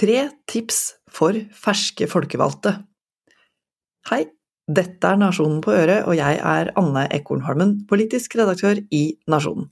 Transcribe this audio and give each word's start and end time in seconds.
Tre 0.00 0.20
tips 0.48 0.76
for 1.12 1.36
ferske 1.52 2.06
folkevalgte. 2.08 2.70
Hei, 4.08 4.22
dette 4.64 5.10
er 5.10 5.18
Nasjonen 5.20 5.58
på 5.60 5.74
øret, 5.76 6.06
og 6.08 6.16
jeg 6.16 6.38
er 6.40 6.70
Anne 6.80 7.02
Ekornholmen, 7.12 7.74
politisk 7.90 8.38
redaktør 8.40 8.80
i 8.96 9.02
Nasjonen. 9.28 9.68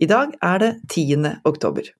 I 0.00 0.08
dag 0.08 0.32
er 0.40 0.62
det 0.62 0.70
10. 0.88 1.20
oktober. 1.44 1.90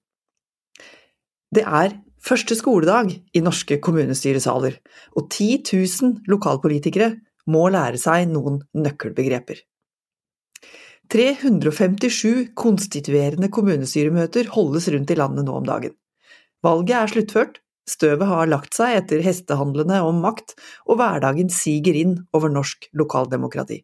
Det 1.52 1.66
er 1.66 1.98
første 2.25 2.57
skoledag 2.57 3.12
i 3.36 3.44
norske 3.44 3.76
kommunestyresaler, 3.84 4.80
og 5.12 5.29
10 5.29 5.61
000 5.68 6.32
lokalpolitikere 6.32 7.12
må 7.53 7.68
lære 7.68 8.00
seg 8.00 8.32
noen 8.32 8.62
nøkkelbegreper. 8.72 9.61
357 11.12 12.54
konstituerende 12.57 13.53
kommunestyremøter 13.53 14.48
holdes 14.57 14.89
rundt 14.94 15.12
i 15.12 15.21
landet 15.21 15.44
nå 15.44 15.61
om 15.61 15.68
dagen. 15.68 15.93
Valget 16.62 16.96
er 16.96 17.11
sluttført, 17.11 17.58
støvet 17.90 18.29
har 18.30 18.50
lagt 18.50 18.76
seg 18.76 19.00
etter 19.00 19.22
hestehandlene 19.25 19.98
om 20.07 20.21
makt, 20.22 20.54
og 20.86 21.00
hverdagen 21.00 21.50
siger 21.50 21.96
inn 21.98 22.14
over 22.36 22.52
norsk 22.52 22.86
lokaldemokrati. 22.98 23.80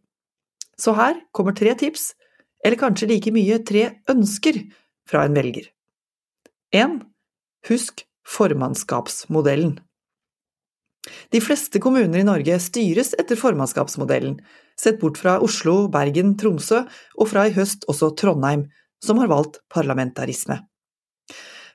Så 0.78 0.94
her 0.94 1.18
kommer 1.34 1.56
tre 1.58 1.74
tips, 1.78 2.12
eller 2.64 2.78
kanskje 2.78 3.10
like 3.10 3.34
mye 3.34 3.58
tre 3.66 3.88
ønsker, 4.10 4.62
fra 5.08 5.24
en 5.24 5.34
velger. 5.34 5.70
1. 6.76 7.00
Husk 7.70 8.04
formannskapsmodellen. 8.28 9.78
De 11.32 11.40
fleste 11.40 11.80
kommuner 11.80 12.20
i 12.20 12.26
Norge 12.26 12.58
styres 12.60 13.14
etter 13.18 13.38
formannskapsmodellen, 13.40 14.36
sett 14.78 15.00
bort 15.00 15.18
fra 15.20 15.38
Oslo, 15.42 15.86
Bergen, 15.92 16.36
Tromsø 16.38 16.82
og 17.16 17.30
fra 17.30 17.46
i 17.48 17.54
høst 17.56 17.88
også 17.88 18.12
Trondheim, 18.20 18.66
som 19.02 19.18
har 19.22 19.30
valgt 19.32 19.62
parlamentarisme. 19.72 20.60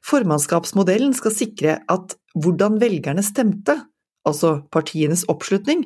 Formannskapsmodellen 0.03 1.13
skal 1.15 1.34
sikre 1.35 1.77
at 1.91 2.18
hvordan 2.35 2.79
velgerne 2.82 3.23
stemte, 3.23 3.77
altså 4.27 4.57
partienes 4.73 5.23
oppslutning, 5.32 5.85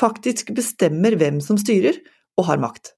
faktisk 0.00 0.50
bestemmer 0.56 1.14
hvem 1.18 1.38
som 1.44 1.58
styrer 1.60 2.00
og 2.40 2.48
har 2.48 2.62
makt. 2.62 2.94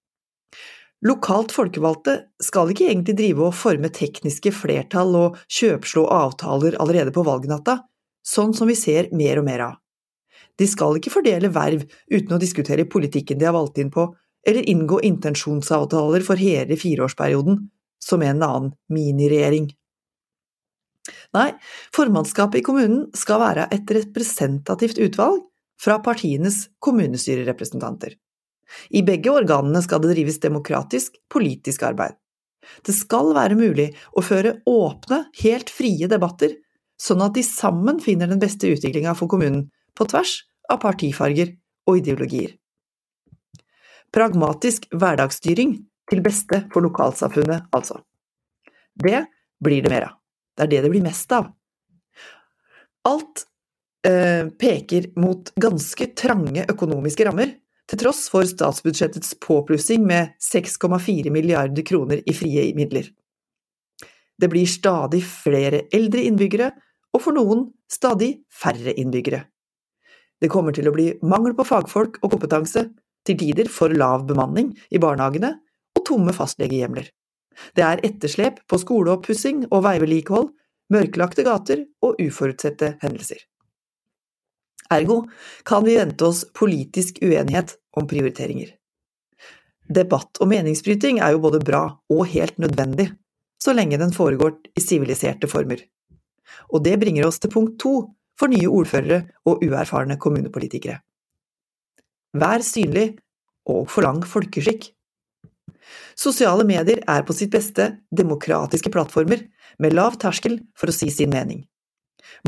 Lokalt 1.05 1.53
folkevalgte 1.53 2.15
skal 2.41 2.71
ikke 2.73 2.87
egentlig 2.89 3.17
drive 3.19 3.49
og 3.51 3.57
forme 3.59 3.91
tekniske 3.93 4.55
flertall 4.57 5.13
og 5.19 5.41
kjøpslå 5.53 6.07
avtaler 6.09 6.79
allerede 6.81 7.13
på 7.13 7.27
valgnatta, 7.27 7.83
sånn 8.25 8.55
som 8.57 8.71
vi 8.71 8.77
ser 8.79 9.11
mer 9.13 9.43
og 9.43 9.45
mer 9.45 9.67
av. 9.67 9.75
De 10.57 10.67
skal 10.71 10.97
ikke 10.97 11.13
fordele 11.13 11.51
verv 11.53 11.85
uten 12.09 12.33
å 12.37 12.41
diskutere 12.41 12.89
politikken 12.89 13.41
de 13.41 13.49
har 13.51 13.57
valgt 13.57 13.83
inn 13.83 13.93
på, 13.93 14.07
eller 14.47 14.69
inngå 14.71 15.03
intensjonsavtaler 15.05 16.25
for 16.25 16.41
hele 16.41 16.77
fireårsperioden, 16.81 17.59
som 18.01 18.25
en 18.25 18.45
annen 18.45 18.73
miniregjering. 18.93 19.69
Nei, 21.35 21.51
formannskapet 21.95 22.61
i 22.61 22.65
kommunen 22.67 23.09
skal 23.17 23.41
være 23.43 23.67
et 23.75 23.91
representativt 23.97 25.01
utvalg 25.03 25.41
fra 25.83 25.99
partienes 26.03 26.69
kommunestyrerepresentanter. 26.85 28.15
I 28.95 29.03
begge 29.07 29.33
organene 29.35 29.83
skal 29.85 30.03
det 30.03 30.15
drives 30.15 30.39
demokratisk, 30.43 31.19
politisk 31.33 31.83
arbeid. 31.87 32.15
Det 32.87 32.95
skal 32.97 33.35
være 33.37 33.59
mulig 33.59 33.91
å 34.17 34.23
føre 34.25 34.61
åpne, 34.71 35.25
helt 35.43 35.71
frie 35.75 36.09
debatter, 36.09 36.55
sånn 36.97 37.23
at 37.27 37.35
de 37.37 37.45
sammen 37.45 38.01
finner 38.01 38.31
den 38.31 38.41
beste 38.41 38.71
utviklinga 38.71 39.17
for 39.19 39.29
kommunen, 39.31 39.69
på 39.95 40.07
tvers 40.11 40.41
av 40.71 40.81
partifarger 40.83 41.53
og 41.91 42.01
ideologier. 42.01 42.57
Pragmatisk 44.15 44.89
hverdagsstyring 44.95 45.77
til 46.11 46.23
beste 46.25 46.65
for 46.73 46.87
lokalsamfunnet, 46.87 47.69
altså. 47.75 48.01
Det 48.95 49.27
blir 49.63 49.85
det 49.85 49.93
mer 49.93 50.09
av. 50.09 50.21
Det 50.55 50.67
er 50.67 50.71
det 50.71 50.85
det 50.85 50.93
blir 50.93 51.05
mest 51.05 51.33
av. 51.35 51.51
Alt 53.09 53.45
eh, 54.07 54.47
peker 54.61 55.11
mot 55.21 55.51
ganske 55.61 56.09
trange 56.17 56.65
økonomiske 56.71 57.27
rammer, 57.27 57.57
til 57.91 58.01
tross 58.01 58.23
for 58.33 58.47
statsbudsjettets 58.49 59.35
påplussing 59.45 60.07
med 60.09 60.39
6,4 60.41 61.33
milliarder 61.35 61.85
kroner 61.85 62.23
i 62.25 62.37
frie 62.37 62.71
midler. 62.77 63.11
Det 64.41 64.49
blir 64.51 64.67
stadig 64.67 65.21
flere 65.27 65.85
eldre 65.95 66.25
innbyggere, 66.25 66.71
og 67.15 67.23
for 67.23 67.37
noen 67.37 67.69
stadig 67.91 68.33
færre 68.51 68.95
innbyggere. 68.99 69.45
Det 70.41 70.51
kommer 70.51 70.75
til 70.75 70.89
å 70.91 70.95
bli 70.95 71.13
mangel 71.23 71.55
på 71.57 71.67
fagfolk 71.69 72.19
og 72.23 72.33
kompetanse, 72.35 72.89
til 73.25 73.39
tider 73.41 73.71
for 73.73 73.93
lav 73.95 74.27
bemanning 74.29 74.75
i 74.93 75.01
barnehagene 75.01 75.55
og 75.97 76.03
tomme 76.05 76.35
fastlegehjemler. 76.37 77.07
Det 77.77 77.85
er 77.87 78.03
etterslep 78.07 78.61
på 78.69 78.79
skoleoppussing 78.83 79.67
og 79.71 79.85
veivedlikehold, 79.87 80.53
mørklagte 80.93 81.45
gater 81.47 81.85
og 82.05 82.21
uforutsette 82.21 82.97
hendelser. 83.03 83.41
Ergo 84.93 85.23
kan 85.65 85.85
vi 85.87 85.97
vente 85.97 86.27
oss 86.27 86.45
politisk 86.55 87.23
uenighet 87.25 87.77
om 87.97 88.07
prioriteringer. 88.09 88.75
Debatt 89.85 90.41
og 90.41 90.49
meningsbryting 90.49 91.21
er 91.21 91.35
jo 91.35 91.43
både 91.45 91.61
bra 91.65 91.87
og 92.13 92.27
helt 92.33 92.59
nødvendig, 92.61 93.11
så 93.61 93.73
lenge 93.77 93.99
den 94.01 94.13
foregår 94.13 94.57
i 94.77 94.83
siviliserte 94.85 95.49
former. 95.49 95.81
Og 96.73 96.85
det 96.85 96.99
bringer 97.01 97.27
oss 97.29 97.41
til 97.41 97.53
punkt 97.53 97.79
to 97.81 97.95
for 98.39 98.51
nye 98.51 98.69
ordførere 98.69 99.25
og 99.49 99.63
uerfarne 99.65 100.19
kommunepolitikere. 100.21 100.99
Vær 102.35 102.65
synlig 102.67 103.13
og 103.71 103.87
forlang 103.91 104.25
folkeskikk. 104.27 104.91
Sosiale 106.19 106.65
medier 106.67 107.03
er 107.11 107.25
på 107.27 107.37
sitt 107.37 107.53
beste 107.55 107.91
demokratiske 108.15 108.93
plattformer, 108.95 109.45
med 109.83 109.97
lav 109.97 110.19
terskel 110.23 110.61
for 110.79 110.91
å 110.91 110.95
si 110.95 111.11
sin 111.11 111.33
mening. 111.35 111.65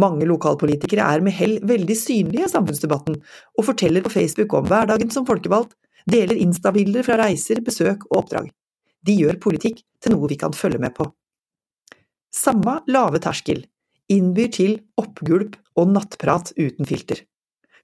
Mange 0.00 0.26
lokalpolitikere 0.28 1.04
er 1.04 1.24
med 1.24 1.34
hell 1.34 1.56
veldig 1.66 1.96
synlige 1.98 2.46
i 2.46 2.52
samfunnsdebatten, 2.52 3.18
og 3.58 3.66
forteller 3.66 4.04
på 4.04 4.12
Facebook 4.14 4.54
om 4.56 4.66
hverdagen 4.68 5.12
som 5.12 5.26
folkevalgt, 5.28 5.74
deler 6.06 6.38
instabilder 6.38 7.06
fra 7.06 7.18
reiser, 7.18 7.62
besøk 7.66 8.06
og 8.10 8.20
oppdrag. 8.22 8.50
De 9.06 9.14
gjør 9.14 9.40
politikk 9.42 9.82
til 10.02 10.14
noe 10.14 10.30
vi 10.30 10.38
kan 10.38 10.54
følge 10.54 10.82
med 10.82 10.94
på. 10.94 11.08
Samme 12.34 12.80
lave 12.90 13.22
terskel 13.22 13.64
innbyr 14.12 14.50
til 14.54 14.76
oppgulp 15.00 15.56
og 15.78 15.90
nattprat 15.94 16.52
uten 16.58 16.86
filter. 16.88 17.22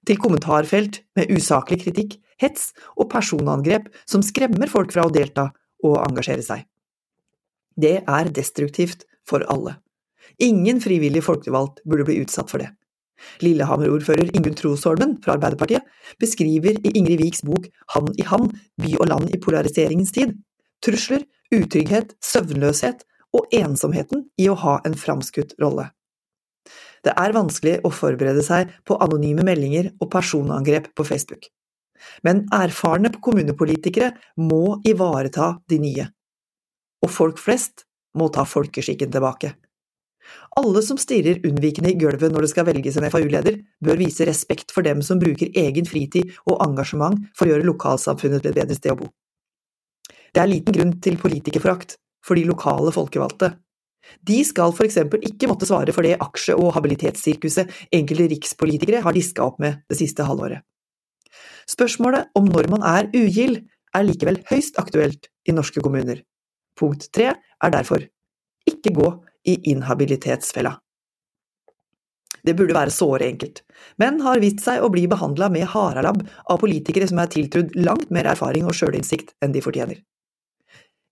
Til 0.07 0.19
kommentarfelt 0.19 1.01
med 1.17 1.31
usaklig 1.31 1.81
kritikk, 1.83 2.17
hets 2.43 2.71
og 2.97 3.09
personangrep 3.13 3.89
som 4.09 4.23
skremmer 4.25 4.71
folk 4.71 4.93
fra 4.93 5.07
å 5.07 5.13
delta 5.13 5.49
og 5.83 5.97
engasjere 6.03 6.45
seg. 6.45 6.67
Det 7.79 8.03
er 8.03 8.31
destruktivt 8.35 9.07
for 9.27 9.45
alle. 9.49 9.79
Ingen 10.43 10.79
frivillig 10.83 11.23
folkevalgt 11.25 11.81
burde 11.87 12.05
bli 12.07 12.21
utsatt 12.21 12.51
for 12.51 12.61
det. 12.63 12.69
Lillehammer-ordfører 13.43 14.33
Ingunn 14.35 14.55
Trosholmen 14.57 15.15
fra 15.23 15.37
Arbeiderpartiet 15.37 15.85
beskriver 16.19 16.79
i 16.83 16.91
Ingrid 16.97 17.21
Viks 17.21 17.43
bok 17.47 17.69
Hand 17.95 18.17
i 18.19 18.25
hand 18.27 18.51
by 18.81 18.97
og 18.97 19.07
land 19.11 19.29
i 19.31 19.39
polariseringens 19.39 20.11
tid 20.15 20.33
trusler, 20.83 21.23
utrygghet, 21.53 22.13
søvnløshet 22.23 23.05
og 23.33 23.49
ensomheten 23.55 24.27
i 24.41 24.49
å 24.51 24.57
ha 24.59 24.79
en 24.85 24.97
framskutt 24.99 25.55
rolle. 25.63 25.89
Det 27.03 27.13
er 27.19 27.35
vanskelig 27.35 27.79
å 27.83 27.91
forberede 27.91 28.43
seg 28.45 28.71
på 28.87 28.97
anonyme 29.03 29.43
meldinger 29.47 29.91
og 29.99 30.09
personangrep 30.13 30.91
på 30.95 31.05
Facebook. 31.07 31.49
Men 32.25 32.45
erfarne 32.53 33.11
kommunepolitikere 33.23 34.13
må 34.41 34.79
ivareta 34.87 35.57
de 35.69 35.79
nye. 35.81 36.07
Og 37.03 37.11
folk 37.11 37.41
flest 37.41 37.85
må 38.17 38.29
ta 38.33 38.45
folkeskikken 38.47 39.11
tilbake. 39.13 39.53
Alle 40.55 40.79
som 40.85 40.99
stirrer 41.01 41.41
unnvikende 41.43 41.91
i 41.91 41.97
gulvet 41.99 42.31
når 42.31 42.45
det 42.45 42.51
skal 42.53 42.67
velges 42.69 42.95
en 42.97 43.09
FAU-leder, 43.11 43.57
bør 43.83 43.99
vise 43.99 44.27
respekt 44.29 44.71
for 44.71 44.85
dem 44.85 45.01
som 45.03 45.19
bruker 45.19 45.51
egen 45.59 45.89
fritid 45.89 46.31
og 46.47 46.61
engasjement 46.63 47.25
for 47.35 47.45
å 47.45 47.53
gjøre 47.53 47.67
lokalsamfunnet 47.67 48.45
til 48.45 48.53
et 48.53 48.61
bedre 48.61 48.77
sted 48.77 48.95
å 48.95 49.01
bo. 49.01 49.09
Det 50.33 50.41
er 50.41 50.49
liten 50.49 50.73
grunn 50.77 50.95
til 51.03 51.19
politikerforakt 51.19 51.97
for 52.23 52.39
de 52.39 52.47
lokale 52.47 52.93
folkevalgte, 52.95 53.51
de 54.27 54.41
skal 54.47 54.73
for 54.75 54.87
eksempel 54.87 55.23
ikke 55.27 55.49
måtte 55.51 55.67
svare 55.69 55.93
for 55.95 56.05
det 56.05 56.19
aksje- 56.23 56.57
og 56.59 56.73
habilitetssirkuset 56.77 57.71
enkelte 57.93 58.29
rikspolitikere 58.35 59.03
har 59.03 59.15
diska 59.15 59.45
opp 59.45 59.59
med 59.63 59.83
det 59.89 59.99
siste 59.99 60.25
halvåret. 60.27 60.63
Spørsmålet 61.69 62.31
om 62.37 62.47
når 62.49 62.69
man 62.73 62.85
er 62.87 63.09
ugild, 63.15 63.61
er 63.93 64.05
likevel 64.07 64.39
høyst 64.49 64.79
aktuelt 64.81 65.29
i 65.47 65.53
norske 65.53 65.81
kommuner. 65.83 66.23
Punkt 66.79 67.09
tre 67.13 67.33
er 67.35 67.73
derfor 67.73 68.01
ikke 68.69 68.93
gå 68.95 69.09
i 69.49 69.59
inhabilitetsfella. 69.73 70.73
Det 72.43 72.55
burde 72.59 72.75
være 72.75 72.91
såre 72.91 73.27
enkelt, 73.29 73.61
men 74.01 74.19
har 74.25 74.41
vist 74.43 74.63
seg 74.65 74.83
å 74.83 74.89
bli 74.91 75.05
behandla 75.07 75.47
med 75.53 75.69
harelabb 75.71 76.25
av 76.51 76.59
politikere 76.59 77.07
som 77.07 77.21
er 77.23 77.31
tiltrudd 77.31 77.71
langt 77.79 78.11
mer 78.11 78.27
erfaring 78.33 78.67
og 78.67 78.75
sjølinnsikt 78.75 79.31
enn 79.43 79.55
de 79.55 79.63
fortjener. 79.63 80.01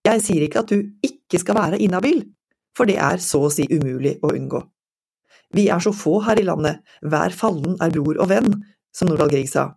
Jeg 0.07 0.23
sier 0.25 0.43
ikke 0.43 0.63
at 0.63 0.73
du 0.73 0.91
ikke 1.05 1.39
skal 1.39 1.55
være 1.59 1.79
inhabil, 1.85 2.23
for 2.75 2.89
det 2.89 2.97
er 2.99 3.21
så 3.23 3.45
å 3.47 3.53
si 3.53 3.67
umulig 3.71 4.17
å 4.25 4.33
unngå. 4.33 4.63
Vi 5.55 5.67
er 5.71 5.83
så 5.83 5.93
få 5.95 6.19
her 6.25 6.39
i 6.39 6.47
landet, 6.47 6.81
hver 7.03 7.35
fallen 7.35 7.77
er 7.83 7.93
bror 7.95 8.19
og 8.23 8.31
venn, 8.31 8.51
som 8.95 9.07
Nordahl 9.07 9.31
Grieg 9.31 9.49
sa. 9.51 9.69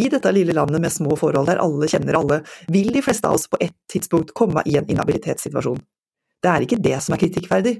I 0.00 0.08
dette 0.08 0.32
lille 0.32 0.54
landet 0.56 0.80
med 0.80 0.92
små 0.94 1.16
forhold 1.18 1.50
der 1.50 1.60
alle 1.60 1.88
kjenner 1.90 2.16
alle, 2.16 2.40
vil 2.72 2.88
de 2.94 3.02
fleste 3.04 3.28
av 3.28 3.36
oss 3.36 3.48
på 3.50 3.60
et 3.60 3.76
tidspunkt 3.90 4.32
komme 4.36 4.62
i 4.66 4.78
en 4.80 4.88
inhabilitetssituasjon. 4.88 5.80
Det 6.40 6.50
er 6.50 6.64
ikke 6.64 6.80
det 6.80 6.96
som 7.04 7.14
er 7.14 7.20
kritikkverdig. 7.20 7.74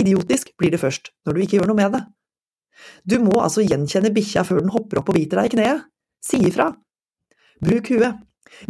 Idiotisk 0.00 0.54
blir 0.60 0.72
det 0.72 0.80
først 0.80 1.12
når 1.26 1.36
du 1.36 1.42
ikke 1.42 1.58
gjør 1.58 1.70
noe 1.72 1.80
med 1.80 1.96
det. 1.96 2.02
Du 3.08 3.18
må 3.24 3.36
altså 3.40 3.64
gjenkjenne 3.64 4.12
bikkja 4.16 4.44
før 4.48 4.62
den 4.62 4.72
hopper 4.72 5.00
opp 5.00 5.12
og 5.12 5.18
biter 5.18 5.40
deg 5.40 5.50
i 5.50 5.54
kneet. 5.56 5.84
Si 6.24 6.40
ifra. 6.48 6.70
Bruk 7.64 7.92
huet. 7.92 8.22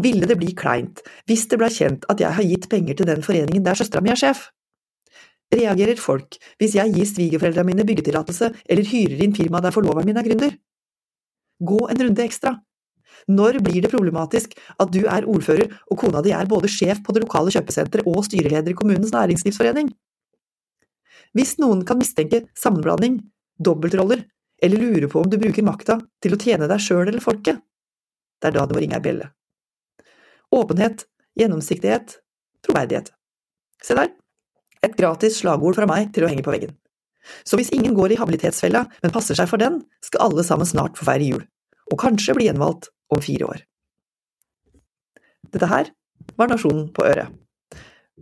Ville 0.03 0.27
det 0.27 0.39
bli 0.41 0.55
kleint 0.57 1.03
hvis 1.29 1.45
det 1.51 1.59
blei 1.61 1.69
kjent 1.71 2.07
at 2.11 2.21
jeg 2.23 2.33
har 2.33 2.47
gitt 2.49 2.69
penger 2.73 2.97
til 2.97 3.09
den 3.11 3.21
foreningen 3.23 3.65
der 3.67 3.77
søstera 3.79 4.03
mi 4.03 4.11
er 4.11 4.19
sjef? 4.19 4.47
Reagerer 5.53 6.01
folk 6.01 6.39
hvis 6.59 6.75
jeg 6.79 6.95
gir 6.95 7.07
svigerforeldrene 7.11 7.71
mine 7.71 7.87
byggetillatelse 7.87 8.49
eller 8.65 8.89
hyrer 8.89 9.27
inn 9.27 9.37
firma 9.37 9.61
der 9.63 9.75
forloveren 9.77 10.09
min 10.09 10.19
er 10.19 10.27
gründer? 10.27 10.57
Gå 11.65 11.79
en 11.91 12.03
runde 12.03 12.25
ekstra. 12.25 12.57
Når 13.33 13.61
blir 13.65 13.83
det 13.83 13.91
problematisk 13.91 14.55
at 14.79 14.91
du 14.93 15.07
er 15.09 15.27
ordfører 15.27 15.73
og 15.91 15.99
kona 15.99 16.23
di 16.23 16.35
er 16.37 16.49
både 16.51 16.71
sjef 16.71 17.01
på 17.03 17.15
det 17.17 17.25
lokale 17.25 17.53
kjøpesenteret 17.55 18.07
og 18.07 18.25
styreleder 18.27 18.75
i 18.75 18.77
kommunens 18.77 19.15
næringslivsforening? 19.15 19.91
Hvis 21.37 21.57
noen 21.61 21.83
kan 21.89 21.99
mistenke 22.01 22.45
sammenblanding, 22.57 23.19
dobbeltroller 23.59 24.23
eller 24.63 24.81
lure 24.81 25.09
på 25.13 25.21
om 25.21 25.31
du 25.31 25.39
bruker 25.41 25.65
makta 25.67 25.99
til 26.23 26.37
å 26.37 26.41
tjene 26.41 26.69
deg 26.71 26.81
sjøl 26.83 27.07
eller 27.09 27.25
folket, 27.25 27.59
det 28.41 28.51
er 28.51 28.57
da 28.57 28.65
det 28.69 28.77
må 28.77 28.85
ringe 28.85 28.99
ei 28.99 29.05
bjelle. 29.05 29.31
Åpenhet, 30.55 31.05
gjennomsiktighet, 31.41 32.19
troverdighet. 32.65 33.11
Se 33.83 33.97
der, 33.97 34.13
et 34.85 34.97
gratis 34.97 35.41
slagord 35.41 35.77
fra 35.77 35.89
meg 35.89 36.13
til 36.15 36.25
å 36.25 36.31
henge 36.31 36.45
på 36.47 36.53
veggen. 36.55 36.77
Så 37.45 37.59
hvis 37.59 37.73
ingen 37.75 37.95
går 37.97 38.15
i 38.15 38.19
habilitetsfella, 38.21 38.85
men 39.03 39.15
passer 39.15 39.39
seg 39.39 39.51
for 39.51 39.63
den, 39.63 39.81
skal 40.05 40.29
alle 40.29 40.45
sammen 40.47 40.69
snart 40.69 40.99
få 40.99 41.09
feire 41.09 41.31
jul, 41.31 41.47
og 41.93 42.01
kanskje 42.03 42.37
bli 42.37 42.49
gjenvalgt 42.49 42.91
om 43.15 43.23
fire 43.23 43.51
år. 43.51 43.65
Dette 45.55 45.71
her 45.71 45.91
var 46.39 46.51
Nasjonen 46.51 46.89
på 46.95 47.07
øret. 47.07 47.35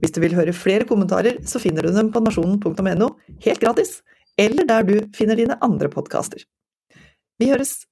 Hvis 0.02 0.14
du 0.14 0.20
vil 0.24 0.34
høre 0.34 0.54
flere 0.56 0.86
kommentarer, 0.88 1.38
så 1.46 1.60
finner 1.62 1.86
du 1.86 1.94
dem 1.94 2.10
på 2.12 2.22
nasjonen.no 2.24 3.08
helt 3.46 3.62
gratis, 3.62 4.00
eller 4.40 4.66
der 4.66 4.86
du 4.86 4.94
finner 5.14 5.38
dine 5.38 5.56
andre 5.62 5.90
podkaster. 5.92 6.42
Vi 7.38 7.50
høres! 7.52 7.84